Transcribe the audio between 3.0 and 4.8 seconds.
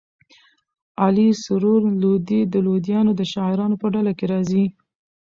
د شاعرانو په ډله کښي راځي.